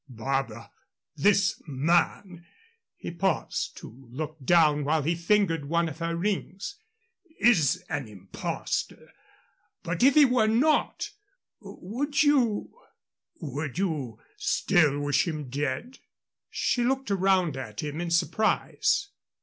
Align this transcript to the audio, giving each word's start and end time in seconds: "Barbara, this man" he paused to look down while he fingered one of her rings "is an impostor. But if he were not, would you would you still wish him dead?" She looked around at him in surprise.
"Barbara, 0.09 0.71
this 1.15 1.61
man" 1.67 2.43
he 2.95 3.11
paused 3.11 3.77
to 3.77 4.07
look 4.09 4.43
down 4.43 4.83
while 4.83 5.03
he 5.03 5.13
fingered 5.13 5.65
one 5.65 5.87
of 5.87 5.99
her 5.99 6.15
rings 6.15 6.79
"is 7.39 7.83
an 7.87 8.07
impostor. 8.07 9.11
But 9.83 10.01
if 10.01 10.15
he 10.15 10.25
were 10.25 10.47
not, 10.47 11.11
would 11.59 12.23
you 12.23 12.73
would 13.43 13.77
you 13.77 14.17
still 14.37 14.99
wish 15.01 15.27
him 15.27 15.49
dead?" 15.49 15.99
She 16.49 16.83
looked 16.83 17.11
around 17.11 17.55
at 17.55 17.81
him 17.83 18.01
in 18.01 18.09
surprise. 18.09 19.09